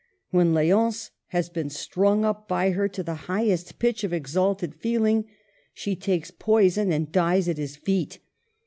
When 0.31 0.53
L6once 0.53 1.11
has 1.27 1.49
been 1.49 1.69
strung 1.69 2.25
up 2.25 2.47
by 2.47 2.71
her 2.71 2.87
to 2.87 3.03
the 3.03 3.13
highest 3.29 3.77
pitch 3.77 4.03
of 4.03 4.11
exalted 4.11 4.73
feeling, 4.73 5.25
she 5.75 5.95
takes 5.95 6.31
poison 6.31 6.91
and 6.91 7.11
dies 7.11 7.47
at 7.47 7.59
his 7.59 7.75
feet. 7.75 8.17